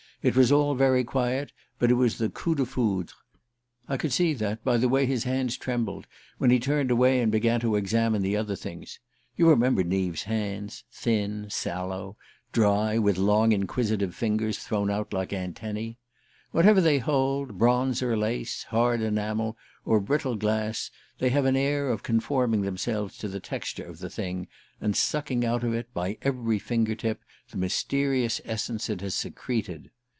It 0.23 0.35
was 0.35 0.51
all 0.51 0.75
very 0.75 1.03
quiet, 1.03 1.51
but 1.79 1.89
it 1.89 1.95
was 1.95 2.19
the 2.19 2.29
coup 2.29 2.53
de 2.53 2.63
foudre. 2.63 3.15
I 3.89 3.97
could 3.97 4.13
see 4.13 4.35
that 4.35 4.63
by 4.63 4.77
the 4.77 4.87
way 4.87 5.07
his 5.07 5.23
hands 5.23 5.57
trembled 5.57 6.05
when 6.37 6.51
he 6.51 6.59
turned 6.59 6.91
away 6.91 7.21
and 7.21 7.31
began 7.31 7.59
to 7.61 7.75
examine 7.75 8.21
the 8.21 8.37
other 8.37 8.55
things. 8.55 8.99
You 9.35 9.49
remember 9.49 9.83
Neave's 9.83 10.21
hands 10.21 10.83
thin, 10.91 11.47
sallow, 11.49 12.17
dry, 12.51 12.99
with 12.99 13.17
long 13.17 13.51
inquisitive 13.51 14.13
fingers 14.13 14.59
thrown 14.59 14.91
out 14.91 15.11
like 15.11 15.33
antennae? 15.33 15.97
Whatever 16.51 16.81
they 16.81 16.99
hold 16.99 17.57
bronze 17.57 18.03
or 18.03 18.15
lace, 18.15 18.61
hard 18.65 19.01
enamel 19.01 19.57
or 19.85 19.99
brittle 19.99 20.35
glass 20.35 20.91
they 21.17 21.29
have 21.29 21.45
an 21.45 21.55
air 21.55 21.89
of 21.89 22.03
conforming 22.03 22.61
themselves 22.61 23.17
to 23.17 23.27
the 23.27 23.39
texture 23.39 23.85
of 23.85 23.97
the 23.97 24.09
thing, 24.11 24.47
and 24.79 24.95
sucking 24.95 25.43
out 25.43 25.63
of 25.63 25.73
it, 25.73 25.91
by 25.95 26.19
every 26.21 26.59
finger 26.59 26.93
tip, 26.93 27.21
the 27.49 27.57
mysterious 27.57 28.39
essence 28.45 28.87
it 28.87 29.01
has 29.01 29.15
secreted. 29.15 29.89